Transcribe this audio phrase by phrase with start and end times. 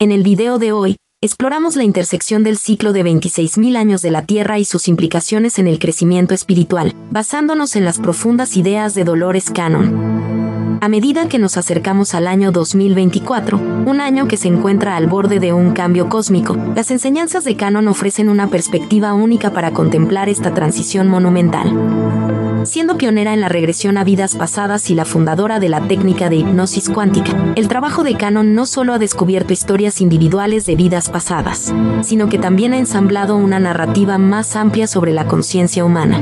[0.00, 4.24] En el video de hoy, exploramos la intersección del ciclo de 26.000 años de la
[4.24, 9.50] Tierra y sus implicaciones en el crecimiento espiritual, basándonos en las profundas ideas de Dolores
[9.50, 10.78] Cannon.
[10.80, 15.40] A medida que nos acercamos al año 2024, un año que se encuentra al borde
[15.40, 20.54] de un cambio cósmico, las enseñanzas de Cannon ofrecen una perspectiva única para contemplar esta
[20.54, 22.37] transición monumental
[22.68, 26.36] siendo pionera en la regresión a vidas pasadas y la fundadora de la técnica de
[26.36, 27.34] hipnosis cuántica.
[27.56, 31.72] El trabajo de Canon no solo ha descubierto historias individuales de vidas pasadas,
[32.02, 36.20] sino que también ha ensamblado una narrativa más amplia sobre la conciencia humana.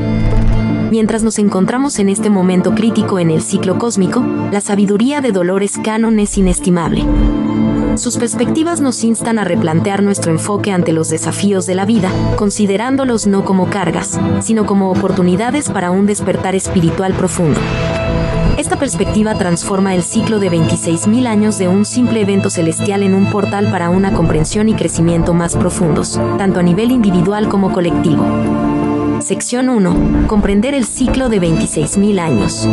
[0.91, 5.79] Mientras nos encontramos en este momento crítico en el ciclo cósmico, la sabiduría de Dolores
[5.83, 7.05] Canon es inestimable.
[7.97, 13.27] Sus perspectivas nos instan a replantear nuestro enfoque ante los desafíos de la vida, considerándolos
[13.27, 17.59] no como cargas, sino como oportunidades para un despertar espiritual profundo.
[18.59, 23.31] Esta perspectiva transforma el ciclo de 26.000 años de un simple evento celestial en un
[23.31, 28.86] portal para una comprensión y crecimiento más profundos, tanto a nivel individual como colectivo.
[29.21, 30.27] Sección 1.
[30.27, 32.67] Comprender el ciclo de 26.000 años.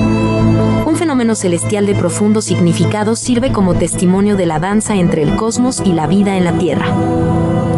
[0.85, 5.81] Un fenómeno celestial de profundo significado sirve como testimonio de la danza entre el cosmos
[5.85, 6.87] y la vida en la Tierra.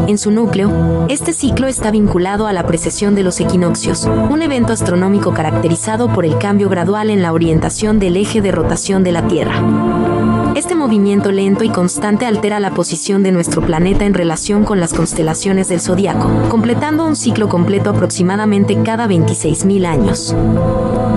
[0.08, 4.74] En su núcleo, este ciclo está vinculado a la precesión de los equinoccios, un evento
[4.74, 9.28] astronómico caracterizado por el cambio gradual en la orientación del eje de rotación de la
[9.28, 10.15] Tierra.
[10.56, 14.94] Este movimiento lento y constante altera la posición de nuestro planeta en relación con las
[14.94, 20.34] constelaciones del zodiaco, completando un ciclo completo aproximadamente cada 26.000 años.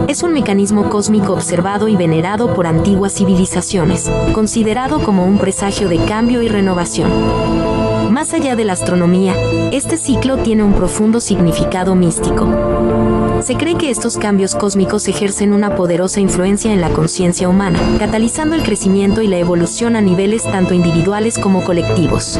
[0.08, 5.98] Es un mecanismo cósmico observado y venerado por antiguas civilizaciones, considerado como un presagio de
[6.04, 7.12] cambio y renovación.
[8.10, 9.36] Más allá de la astronomía,
[9.70, 13.17] este ciclo tiene un profundo significado místico.
[13.42, 18.56] Se cree que estos cambios cósmicos ejercen una poderosa influencia en la conciencia humana, catalizando
[18.56, 22.38] el crecimiento y la evolución a niveles tanto individuales como colectivos.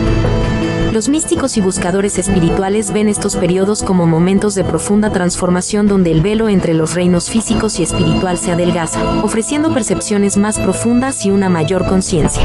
[0.93, 6.23] Los místicos y buscadores espirituales ven estos periodos como momentos de profunda transformación donde el
[6.23, 11.49] velo entre los reinos físicos y espiritual se adelgaza, ofreciendo percepciones más profundas y una
[11.49, 12.43] mayor conciencia.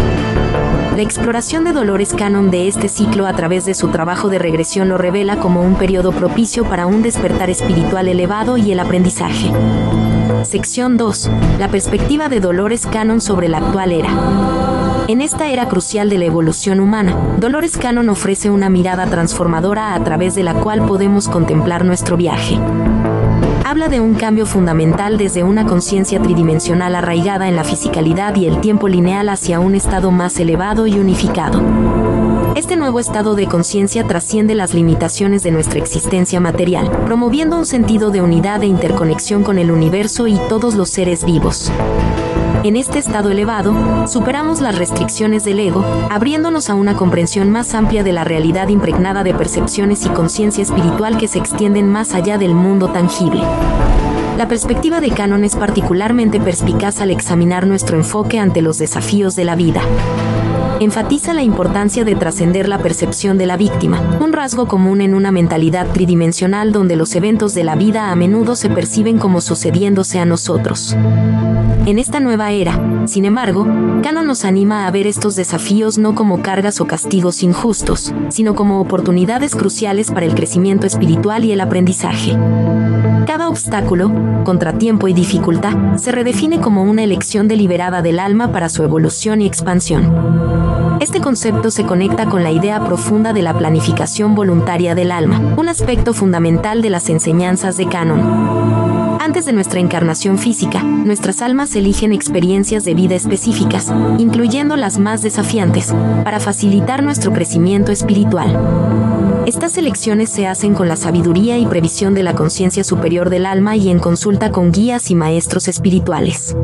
[0.95, 4.89] La exploración de Dolores Cannon de este ciclo a través de su trabajo de regresión
[4.89, 9.51] lo revela como un periodo propicio para un despertar espiritual elevado y el aprendizaje.
[10.43, 11.31] Sección 2.
[11.57, 14.09] La perspectiva de Dolores Cannon sobre la actual era.
[15.07, 20.03] En esta era crucial de la evolución humana, Dolores Cannon ofrece una mirada transformadora a
[20.03, 22.59] través de la cual podemos contemplar nuestro viaje
[23.65, 28.59] habla de un cambio fundamental desde una conciencia tridimensional arraigada en la fisicalidad y el
[28.59, 31.61] tiempo lineal hacia un estado más elevado y unificado.
[32.55, 38.11] Este nuevo estado de conciencia trasciende las limitaciones de nuestra existencia material, promoviendo un sentido
[38.11, 41.71] de unidad e interconexión con el universo y todos los seres vivos.
[42.63, 48.03] En este estado elevado, superamos las restricciones del ego, abriéndonos a una comprensión más amplia
[48.03, 52.55] de la realidad impregnada de percepciones y conciencia espiritual que se extienden más allá del
[52.55, 53.41] mundo tangible.
[54.37, 59.43] La perspectiva de Canon es particularmente perspicaz al examinar nuestro enfoque ante los desafíos de
[59.43, 59.81] la vida
[60.83, 65.31] enfatiza la importancia de trascender la percepción de la víctima, un rasgo común en una
[65.31, 70.25] mentalidad tridimensional donde los eventos de la vida a menudo se perciben como sucediéndose a
[70.25, 70.95] nosotros.
[71.85, 73.65] En esta nueva era, sin embargo,
[74.01, 78.79] Canon nos anima a ver estos desafíos no como cargas o castigos injustos, sino como
[78.79, 82.37] oportunidades cruciales para el crecimiento espiritual y el aprendizaje.
[83.25, 84.11] Cada obstáculo,
[84.43, 89.45] contratiempo y dificultad se redefine como una elección deliberada del alma para su evolución y
[89.45, 90.72] expansión.
[91.03, 95.67] Este concepto se conecta con la idea profunda de la planificación voluntaria del alma, un
[95.67, 99.19] aspecto fundamental de las enseñanzas de Canon.
[99.19, 105.21] Antes de nuestra encarnación física, nuestras almas eligen experiencias de vida específicas, incluyendo las más
[105.21, 105.93] desafiantes,
[106.23, 108.57] para facilitar nuestro crecimiento espiritual.
[109.45, 113.75] Estas elecciones se hacen con la sabiduría y previsión de la conciencia superior del alma
[113.75, 116.55] y en consulta con guías y maestros espirituales.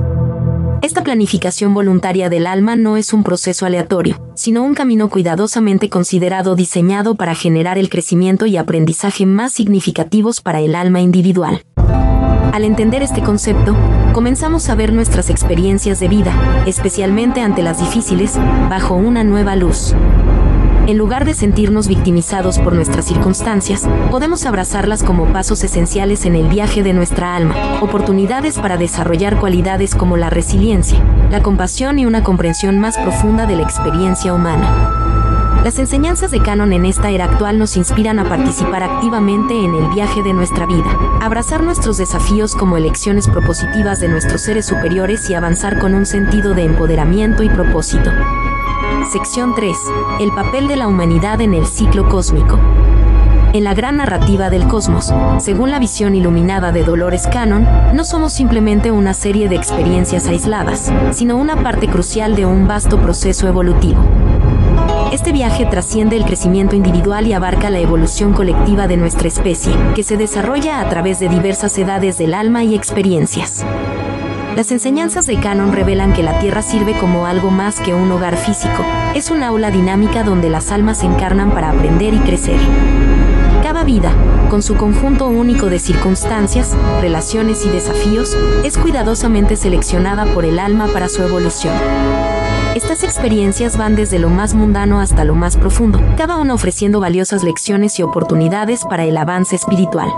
[0.81, 6.55] Esta planificación voluntaria del alma no es un proceso aleatorio, sino un camino cuidadosamente considerado
[6.55, 11.63] diseñado para generar el crecimiento y aprendizaje más significativos para el alma individual.
[12.53, 13.75] Al entender este concepto,
[14.13, 18.37] comenzamos a ver nuestras experiencias de vida, especialmente ante las difíciles,
[18.69, 19.93] bajo una nueva luz.
[20.89, 26.47] En lugar de sentirnos victimizados por nuestras circunstancias, podemos abrazarlas como pasos esenciales en el
[26.47, 30.97] viaje de nuestra alma, oportunidades para desarrollar cualidades como la resiliencia,
[31.29, 35.61] la compasión y una comprensión más profunda de la experiencia humana.
[35.63, 39.89] Las enseñanzas de Canon en esta era actual nos inspiran a participar activamente en el
[39.93, 40.89] viaje de nuestra vida,
[41.21, 46.55] abrazar nuestros desafíos como elecciones propositivas de nuestros seres superiores y avanzar con un sentido
[46.55, 48.11] de empoderamiento y propósito.
[49.05, 49.75] Sección 3.
[50.19, 52.59] El papel de la humanidad en el ciclo cósmico.
[53.53, 58.33] En la gran narrativa del cosmos, según la visión iluminada de Dolores Cannon, no somos
[58.33, 63.99] simplemente una serie de experiencias aisladas, sino una parte crucial de un vasto proceso evolutivo.
[65.11, 70.03] Este viaje trasciende el crecimiento individual y abarca la evolución colectiva de nuestra especie, que
[70.03, 73.65] se desarrolla a través de diversas edades del alma y experiencias.
[74.59, 78.35] Las enseñanzas de Canon revelan que la Tierra sirve como algo más que un hogar
[78.35, 78.83] físico,
[79.15, 82.59] es un aula dinámica donde las almas se encarnan para aprender y crecer.
[83.63, 84.11] Cada vida,
[84.49, 88.35] con su conjunto único de circunstancias, relaciones y desafíos,
[88.65, 91.75] es cuidadosamente seleccionada por el alma para su evolución.
[92.75, 97.45] Estas experiencias van desde lo más mundano hasta lo más profundo, cada una ofreciendo valiosas
[97.45, 100.09] lecciones y oportunidades para el avance espiritual.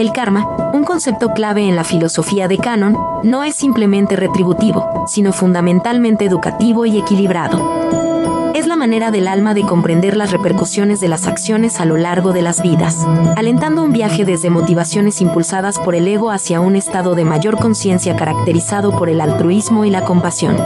[0.00, 5.30] El karma, un concepto clave en la filosofía de Canon, no es simplemente retributivo, sino
[5.30, 8.50] fundamentalmente educativo y equilibrado.
[8.54, 12.32] Es la manera del alma de comprender las repercusiones de las acciones a lo largo
[12.32, 13.06] de las vidas,
[13.36, 18.16] alentando un viaje desde motivaciones impulsadas por el ego hacia un estado de mayor conciencia
[18.16, 20.56] caracterizado por el altruismo y la compasión.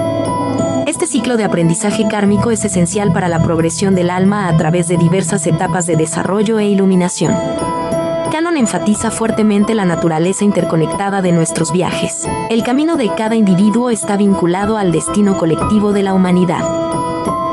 [0.87, 4.97] Este ciclo de aprendizaje kármico es esencial para la progresión del alma a través de
[4.97, 7.35] diversas etapas de desarrollo e iluminación.
[8.31, 12.29] Canon enfatiza fuertemente la naturaleza interconectada de nuestros viajes.
[12.51, 16.63] El camino de cada individuo está vinculado al destino colectivo de la humanidad.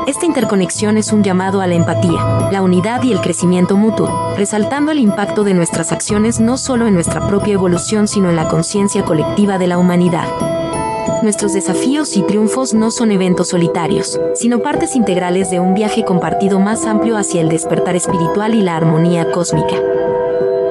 [0.06, 4.90] Esta interconexión es un llamado a la empatía, la unidad y el crecimiento mutuo, resaltando
[4.90, 9.04] el impacto de nuestras acciones no solo en nuestra propia evolución, sino en la conciencia
[9.04, 10.26] colectiva de la humanidad.
[11.22, 16.58] Nuestros desafíos y triunfos no son eventos solitarios, sino partes integrales de un viaje compartido
[16.58, 19.76] más amplio hacia el despertar espiritual y la armonía cósmica.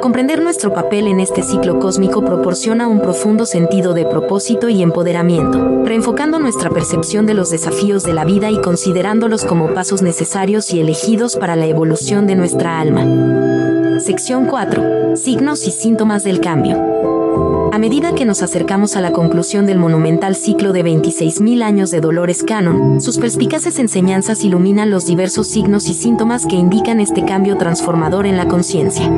[0.01, 5.83] Comprender nuestro papel en este ciclo cósmico proporciona un profundo sentido de propósito y empoderamiento,
[5.85, 10.79] reenfocando nuestra percepción de los desafíos de la vida y considerándolos como pasos necesarios y
[10.79, 13.99] elegidos para la evolución de nuestra alma.
[13.99, 15.15] Sección 4.
[15.15, 17.69] Signos y síntomas del cambio.
[17.71, 22.01] A medida que nos acercamos a la conclusión del monumental ciclo de 26.000 años de
[22.01, 27.57] Dolores Canon, sus perspicaces enseñanzas iluminan los diversos signos y síntomas que indican este cambio
[27.57, 29.09] transformador en la conciencia.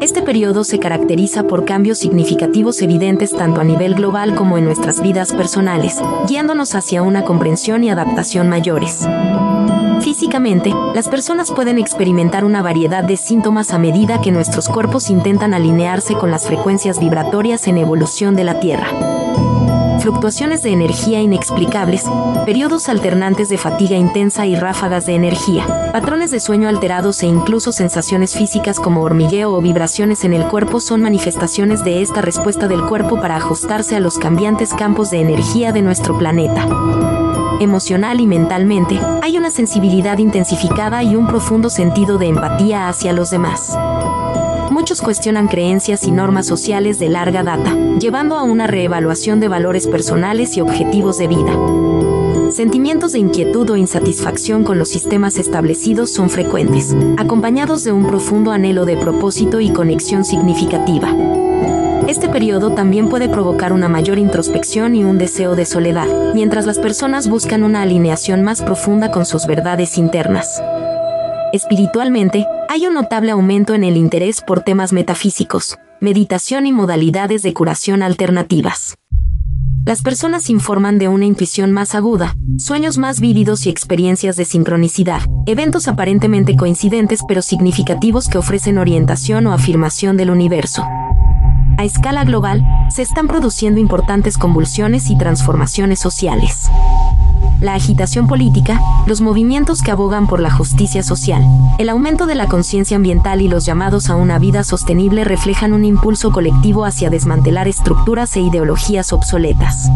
[0.00, 5.02] Este periodo se caracteriza por cambios significativos evidentes tanto a nivel global como en nuestras
[5.02, 9.06] vidas personales, guiándonos hacia una comprensión y adaptación mayores.
[10.00, 15.52] Físicamente, las personas pueden experimentar una variedad de síntomas a medida que nuestros cuerpos intentan
[15.52, 19.19] alinearse con las frecuencias vibratorias en evolución de la Tierra
[20.00, 22.04] fluctuaciones de energía inexplicables,
[22.44, 27.72] periodos alternantes de fatiga intensa y ráfagas de energía, patrones de sueño alterados e incluso
[27.72, 32.84] sensaciones físicas como hormigueo o vibraciones en el cuerpo son manifestaciones de esta respuesta del
[32.86, 36.66] cuerpo para ajustarse a los cambiantes campos de energía de nuestro planeta.
[37.60, 43.30] Emocional y mentalmente, hay una sensibilidad intensificada y un profundo sentido de empatía hacia los
[43.30, 43.76] demás
[44.80, 49.86] muchos cuestionan creencias y normas sociales de larga data, llevando a una reevaluación de valores
[49.86, 51.52] personales y objetivos de vida.
[52.50, 58.52] Sentimientos de inquietud o insatisfacción con los sistemas establecidos son frecuentes, acompañados de un profundo
[58.52, 61.14] anhelo de propósito y conexión significativa.
[62.08, 66.78] Este periodo también puede provocar una mayor introspección y un deseo de soledad, mientras las
[66.78, 70.62] personas buscan una alineación más profunda con sus verdades internas.
[71.52, 77.52] Espiritualmente, hay un notable aumento en el interés por temas metafísicos, meditación y modalidades de
[77.52, 78.94] curación alternativas.
[79.84, 85.20] Las personas informan de una intuición más aguda, sueños más vívidos y experiencias de sincronicidad,
[85.46, 90.84] eventos aparentemente coincidentes pero significativos que ofrecen orientación o afirmación del universo.
[91.76, 96.70] A escala global, se están produciendo importantes convulsiones y transformaciones sociales
[97.60, 101.44] la agitación política, los movimientos que abogan por la justicia social,
[101.78, 105.84] el aumento de la conciencia ambiental y los llamados a una vida sostenible reflejan un
[105.84, 109.90] impulso colectivo hacia desmantelar estructuras e ideologías obsoletas.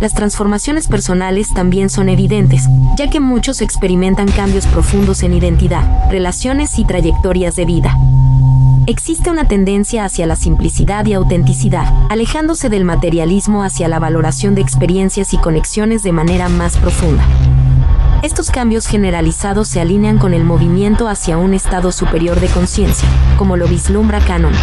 [0.00, 6.78] Las transformaciones personales también son evidentes, ya que muchos experimentan cambios profundos en identidad, relaciones
[6.78, 7.96] y trayectorias de vida
[8.88, 14.62] existe una tendencia hacia la simplicidad y autenticidad, alejándose del materialismo hacia la valoración de
[14.62, 17.22] experiencias y conexiones de manera más profunda.
[18.22, 23.58] Estos cambios generalizados se alinean con el movimiento hacia un estado superior de conciencia, como
[23.58, 24.54] lo vislumbra Canon.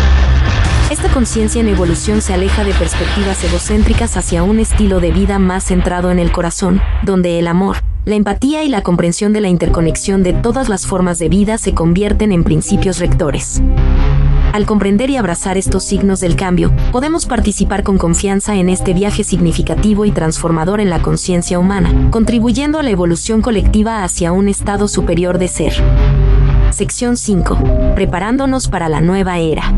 [0.90, 5.66] Esta conciencia en evolución se aleja de perspectivas egocéntricas hacia un estilo de vida más
[5.66, 10.24] centrado en el corazón, donde el amor, la empatía y la comprensión de la interconexión
[10.24, 13.62] de todas las formas de vida se convierten en principios rectores.
[14.56, 19.26] Al comprender y abrazar estos signos del cambio, podemos participar con confianza en este viaje
[19.26, 24.88] significativo y transformador en la conciencia humana, contribuyendo a la evolución colectiva hacia un estado
[24.88, 25.74] superior de ser.
[26.72, 27.96] Sección 5.
[27.96, 29.74] Preparándonos para la nueva era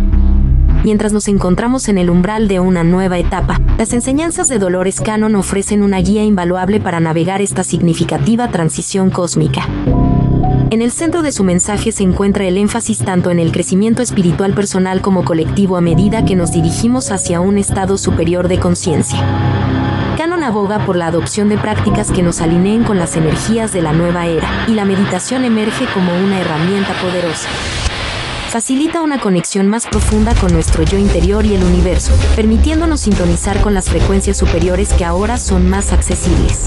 [0.84, 3.60] mientras nos encontramos en el umbral de una nueva etapa.
[3.80, 9.68] Las enseñanzas de Dolores Cannon ofrecen una guía invaluable para navegar esta significativa transición cósmica.
[10.70, 14.54] En el centro de su mensaje se encuentra el énfasis tanto en el crecimiento espiritual
[14.54, 19.20] personal como colectivo a medida que nos dirigimos hacia un estado superior de conciencia.
[20.18, 23.94] Canon aboga por la adopción de prácticas que nos alineen con las energías de la
[23.94, 27.48] nueva era, y la meditación emerge como una herramienta poderosa
[28.48, 33.74] facilita una conexión más profunda con nuestro yo interior y el universo, permitiéndonos sintonizar con
[33.74, 36.66] las frecuencias superiores que ahora son más accesibles.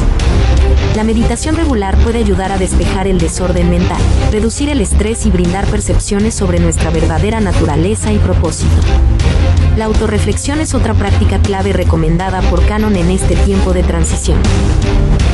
[0.94, 5.66] La meditación regular puede ayudar a despejar el desorden mental, reducir el estrés y brindar
[5.66, 8.80] percepciones sobre nuestra verdadera naturaleza y propósito.
[9.76, 14.38] La autorreflexión es otra práctica clave recomendada por Canon en este tiempo de transición.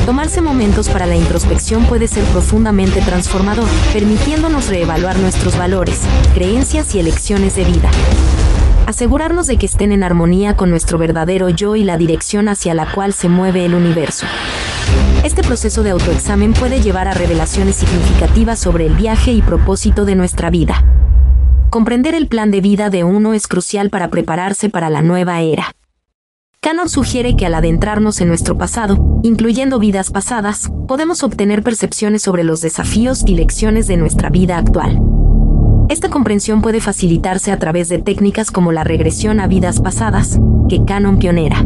[0.07, 5.99] Tomarse momentos para la introspección puede ser profundamente transformador, permitiéndonos reevaluar nuestros valores,
[6.33, 7.91] creencias y elecciones de vida.
[8.85, 12.89] Asegurarnos de que estén en armonía con nuestro verdadero yo y la dirección hacia la
[12.89, 14.25] cual se mueve el universo.
[15.25, 20.15] Este proceso de autoexamen puede llevar a revelaciones significativas sobre el viaje y propósito de
[20.15, 20.85] nuestra vida.
[21.69, 25.76] Comprender el plan de vida de uno es crucial para prepararse para la nueva era.
[26.67, 32.43] Canon sugiere que al adentrarnos en nuestro pasado, incluyendo vidas pasadas, podemos obtener percepciones sobre
[32.43, 34.99] los desafíos y lecciones de nuestra vida actual.
[35.87, 40.83] Esta comprensión puede facilitarse a través de técnicas como la regresión a vidas pasadas, que
[40.83, 41.63] Canon pionera.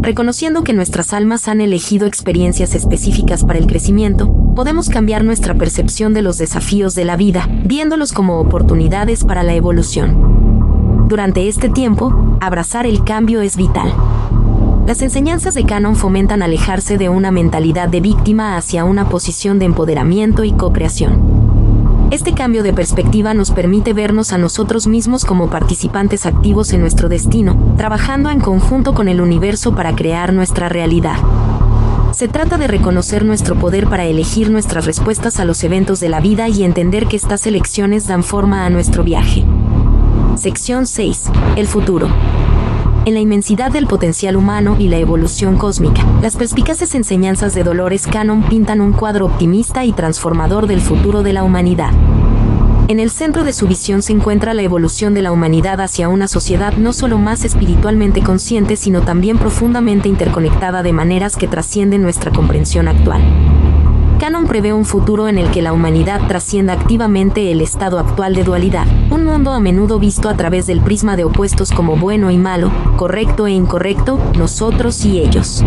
[0.00, 6.14] Reconociendo que nuestras almas han elegido experiencias específicas para el crecimiento, podemos cambiar nuestra percepción
[6.14, 10.35] de los desafíos de la vida, viéndolos como oportunidades para la evolución.
[11.06, 13.94] Durante este tiempo, abrazar el cambio es vital.
[14.88, 19.66] Las enseñanzas de Canon fomentan alejarse de una mentalidad de víctima hacia una posición de
[19.66, 22.08] empoderamiento y co-creación.
[22.10, 27.08] Este cambio de perspectiva nos permite vernos a nosotros mismos como participantes activos en nuestro
[27.08, 31.18] destino, trabajando en conjunto con el universo para crear nuestra realidad.
[32.10, 36.18] Se trata de reconocer nuestro poder para elegir nuestras respuestas a los eventos de la
[36.18, 39.44] vida y entender que estas elecciones dan forma a nuestro viaje.
[40.36, 41.30] Sección 6.
[41.56, 42.08] El futuro
[43.06, 46.04] en la inmensidad del potencial humano y la evolución cósmica.
[46.20, 51.32] Las perspicaces enseñanzas de Dolores Cannon pintan un cuadro optimista y transformador del futuro de
[51.32, 51.92] la humanidad.
[52.88, 56.26] En el centro de su visión se encuentra la evolución de la humanidad hacia una
[56.26, 62.32] sociedad no solo más espiritualmente consciente, sino también profundamente interconectada de maneras que trascienden nuestra
[62.32, 63.22] comprensión actual.
[64.18, 68.44] Canon prevé un futuro en el que la humanidad trascienda activamente el estado actual de
[68.44, 72.38] dualidad, un mundo a menudo visto a través del prisma de opuestos como bueno y
[72.38, 75.62] malo, correcto e incorrecto, nosotros y ellos.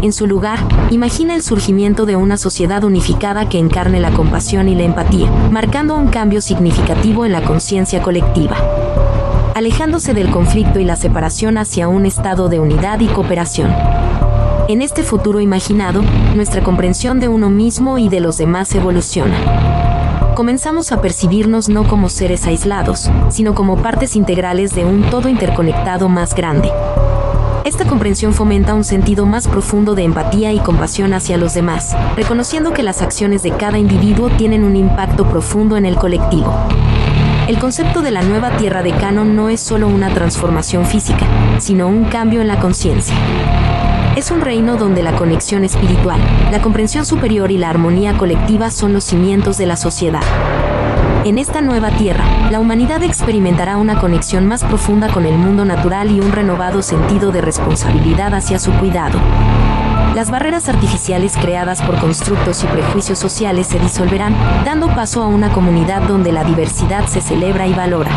[0.00, 0.58] En su lugar,
[0.90, 5.94] imagina el surgimiento de una sociedad unificada que encarne la compasión y la empatía, marcando
[5.94, 8.56] un cambio significativo en la conciencia colectiva
[9.54, 13.70] alejándose del conflicto y la separación hacia un estado de unidad y cooperación.
[14.72, 16.00] En este futuro imaginado,
[16.34, 20.32] nuestra comprensión de uno mismo y de los demás evoluciona.
[20.34, 26.08] Comenzamos a percibirnos no como seres aislados, sino como partes integrales de un todo interconectado
[26.08, 26.70] más grande.
[27.66, 32.72] Esta comprensión fomenta un sentido más profundo de empatía y compasión hacia los demás, reconociendo
[32.72, 36.50] que las acciones de cada individuo tienen un impacto profundo en el colectivo.
[37.46, 41.26] El concepto de la nueva Tierra de Canon no es solo una transformación física,
[41.58, 43.14] sino un cambio en la conciencia.
[44.14, 48.92] Es un reino donde la conexión espiritual, la comprensión superior y la armonía colectiva son
[48.92, 50.20] los cimientos de la sociedad.
[51.24, 56.10] En esta nueva tierra, la humanidad experimentará una conexión más profunda con el mundo natural
[56.10, 59.18] y un renovado sentido de responsabilidad hacia su cuidado.
[60.14, 65.50] Las barreras artificiales creadas por constructos y prejuicios sociales se disolverán, dando paso a una
[65.52, 68.10] comunidad donde la diversidad se celebra y valora.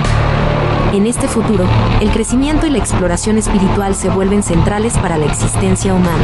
[0.96, 1.66] En este futuro,
[2.00, 6.24] el crecimiento y la exploración espiritual se vuelven centrales para la existencia humana.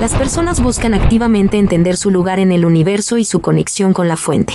[0.00, 4.16] Las personas buscan activamente entender su lugar en el universo y su conexión con la
[4.16, 4.54] fuente.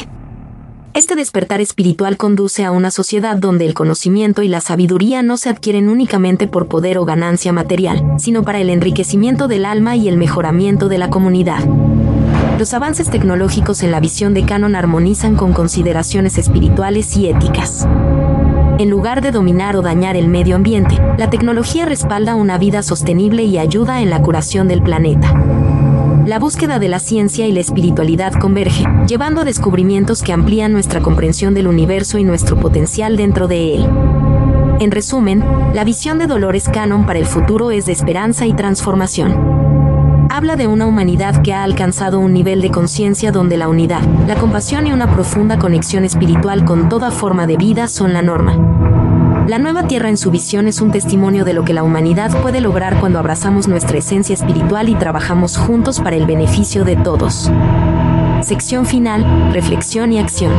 [0.93, 5.47] Este despertar espiritual conduce a una sociedad donde el conocimiento y la sabiduría no se
[5.47, 10.17] adquieren únicamente por poder o ganancia material, sino para el enriquecimiento del alma y el
[10.17, 11.63] mejoramiento de la comunidad.
[12.57, 17.85] Los avances tecnológicos en la visión de Canon armonizan con consideraciones espirituales y éticas.
[18.77, 23.43] En lugar de dominar o dañar el medio ambiente, la tecnología respalda una vida sostenible
[23.43, 25.33] y ayuda en la curación del planeta.
[26.25, 30.99] la búsqueda de la ciencia y la espiritualidad converge, llevando a descubrimientos que amplían nuestra
[31.01, 33.87] comprensión del universo y nuestro potencial dentro de él.
[34.79, 35.43] En resumen,
[35.73, 39.54] la visión de Dolores Cannon para el futuro es de esperanza y transformación.
[40.35, 44.35] Habla de una humanidad que ha alcanzado un nivel de conciencia donde la unidad, la
[44.35, 49.45] compasión y una profunda conexión espiritual con toda forma de vida son la norma.
[49.47, 52.59] La nueva Tierra en su visión es un testimonio de lo que la humanidad puede
[52.59, 57.49] lograr cuando abrazamos nuestra esencia espiritual y trabajamos juntos para el beneficio de todos.
[58.41, 60.51] Sección final, reflexión y acción.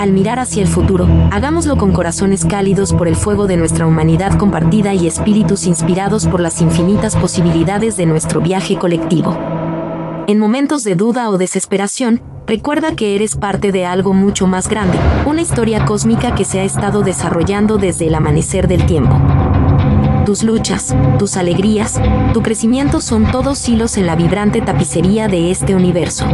[0.00, 4.38] Al mirar hacia el futuro, hagámoslo con corazones cálidos por el fuego de nuestra humanidad
[4.38, 9.38] compartida y espíritus inspirados por las infinitas posibilidades de nuestro viaje colectivo.
[10.26, 14.96] En momentos de duda o desesperación, recuerda que eres parte de algo mucho más grande,
[15.26, 19.20] una historia cósmica que se ha estado desarrollando desde el amanecer del tiempo.
[20.24, 22.00] Tus luchas, tus alegrías,
[22.32, 26.24] tu crecimiento son todos hilos en la vibrante tapicería de este universo.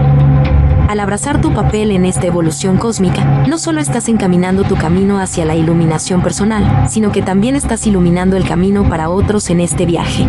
[0.88, 5.45] Al abrazar tu papel en esta evolución cósmica, no solo estás encaminando tu camino hacia
[5.45, 10.25] la iluminación personal, sino que también estás iluminando el camino para otros en este viaje.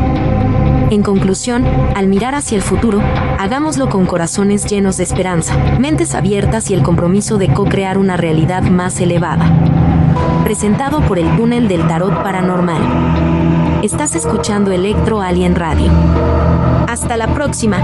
[0.90, 1.64] En conclusión,
[1.96, 3.02] al mirar hacia el futuro,
[3.38, 8.64] hagámoslo con corazones llenos de esperanza, mentes abiertas y el compromiso de co-crear una realidad
[8.64, 9.46] más elevada.
[10.44, 13.84] Presentado por el túnel del tarot paranormal.
[13.84, 15.92] Estás escuchando Electro Alien Radio.
[16.88, 17.78] Hasta la próxima.